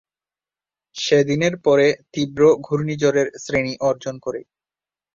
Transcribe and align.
সেদিনের 0.95 1.55
পরে 1.65 1.87
তীব্র 2.13 2.41
ঘূর্ণিঝড়ের 2.65 3.27
শ্রেণি 3.43 3.73
অর্জন 3.89 4.15
করে। 4.19 4.41